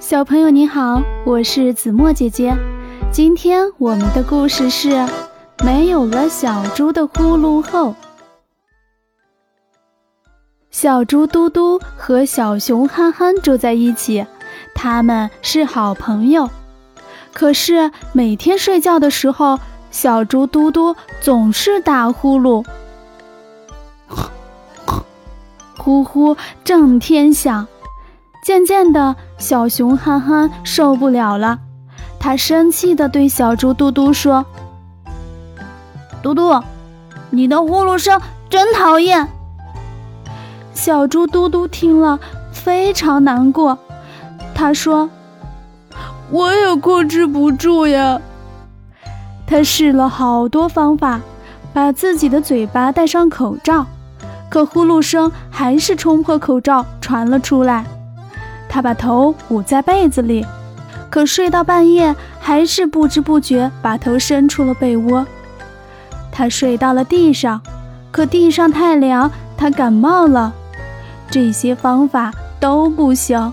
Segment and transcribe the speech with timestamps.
[0.00, 2.56] 小朋友你好，我是子墨姐姐。
[3.10, 5.04] 今天我们的故事是
[5.64, 7.96] 没有了小猪的呼噜后。
[10.70, 14.24] 小猪嘟嘟和小熊憨憨住在一起，
[14.72, 16.48] 他们是好朋友。
[17.32, 19.58] 可是每天睡觉的时候，
[19.90, 22.64] 小猪嘟嘟总是打呼噜，
[25.76, 27.66] 呼呼震天响。
[28.44, 31.60] 渐渐的，小熊憨憨受不了了，
[32.18, 34.44] 他生气地对小猪嘟嘟说
[36.20, 36.62] ：“嘟嘟，
[37.30, 38.20] 你的呼噜声
[38.50, 39.28] 真讨厌。”
[40.74, 42.18] 小猪嘟嘟听了
[42.52, 43.78] 非常难过，
[44.54, 45.08] 他说
[46.30, 48.20] ：“我也控制不住呀。”
[49.46, 51.20] 他试了好多方法，
[51.72, 53.86] 把自己的嘴巴戴上口罩，
[54.50, 57.84] 可呼噜声还是冲破口罩传了出来。
[58.68, 60.44] 他把头捂在被子里，
[61.08, 65.26] 可睡到半夜还是不知不觉把头伸出了被窝。
[66.30, 67.60] 他睡到了地上，
[68.10, 70.54] 可地上太凉，他感冒了。
[71.30, 73.52] 这些方法都不行。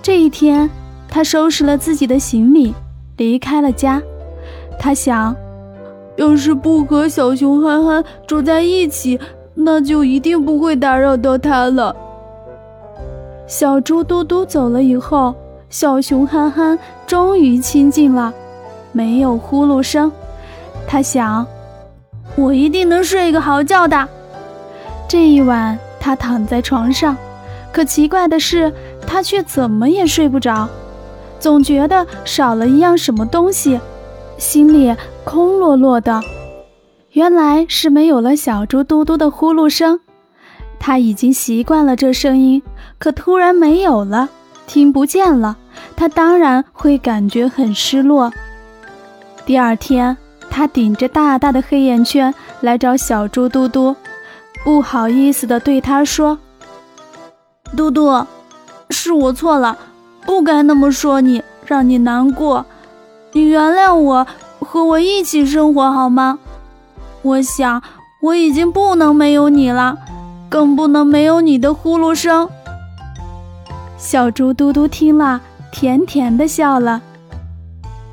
[0.00, 0.68] 这一天，
[1.08, 2.74] 他收拾了自己的行李，
[3.16, 4.00] 离开了家。
[4.78, 5.36] 他想，
[6.16, 9.20] 要是不和小熊憨憨住在一起，
[9.54, 11.94] 那就一定不会打扰到他了。
[13.52, 15.34] 小猪嘟嘟走了以后，
[15.68, 18.32] 小熊憨憨终于清静了，
[18.92, 20.10] 没有呼噜声。
[20.88, 21.46] 他想，
[22.34, 24.08] 我一定能睡个好觉的。
[25.06, 27.14] 这一晚，他躺在床上，
[27.70, 28.72] 可奇怪的是，
[29.06, 30.66] 他却怎么也睡不着，
[31.38, 33.78] 总觉得少了一样什么东西，
[34.38, 36.22] 心里空落落的。
[37.10, 40.00] 原来是没有了小猪嘟嘟的呼噜声。
[40.80, 42.60] 他已经习惯了这声音，
[43.02, 44.28] 可突然没有了，
[44.68, 45.56] 听不见了，
[45.96, 48.32] 他当然会感觉很失落。
[49.44, 50.16] 第二天，
[50.48, 53.96] 他顶着大大的黑眼圈来找小猪嘟嘟，
[54.62, 56.38] 不好意思地对他说
[57.76, 58.24] ：“嘟嘟，
[58.90, 59.76] 是我错了，
[60.24, 62.64] 不该那么说你，让你难过。
[63.32, 64.24] 你原谅我，
[64.60, 66.38] 和我一起生活好吗？
[67.22, 67.82] 我想
[68.20, 69.98] 我已经不能没有你了。”
[70.48, 72.48] 更不能没有你的呼噜声。
[74.02, 75.40] 小猪嘟嘟听了，
[75.70, 77.00] 甜甜的笑了。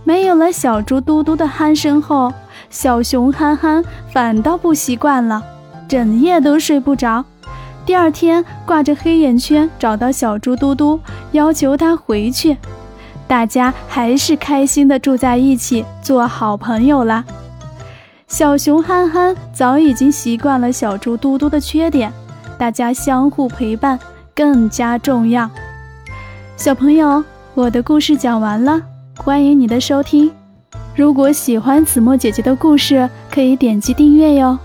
[0.04, 2.32] 没有了小猪嘟嘟的鼾声后，
[2.70, 3.84] 小熊憨憨
[4.14, 5.44] 反倒不习惯了，
[5.88, 7.26] 整夜都睡不着。
[7.88, 11.00] 第二天，挂着黑眼圈找到小猪嘟嘟，
[11.32, 12.56] 要求他回去。
[13.28, 17.26] 大家还是开心的住在一起，做好朋友了。
[18.28, 22.14] 小熊憨憨早已经习惯了小猪嘟嘟的缺点。
[22.60, 23.98] 大家相互陪伴
[24.36, 25.50] 更加重要。
[26.60, 28.82] 小朋友，我的故事讲完了，
[29.16, 30.30] 欢迎你的收听。
[30.94, 34.60] 如果喜欢子墨姐姐的故事，可以点击订阅哟。